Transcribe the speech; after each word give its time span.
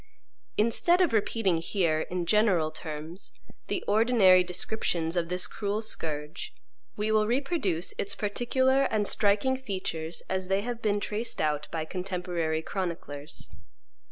Instead 0.57 0.99
of 0.99 1.13
repeating 1.13 1.57
here, 1.57 1.99
in 2.09 2.25
general 2.25 2.71
terms, 2.71 3.33
the 3.67 3.83
ordinary 3.87 4.43
descriptions 4.43 5.15
of 5.15 5.29
this 5.29 5.45
cruel 5.45 5.79
scourge, 5.79 6.55
we 6.97 7.11
will 7.11 7.27
reproduce 7.27 7.93
its 7.99 8.15
particular 8.15 8.85
and 8.85 9.07
striking 9.07 9.55
features 9.55 10.23
as 10.27 10.47
they 10.47 10.61
have 10.61 10.81
been 10.81 10.99
traced 10.99 11.39
out 11.39 11.67
by 11.71 11.85
contemporary 11.85 12.63
chroniclers. 12.63 13.51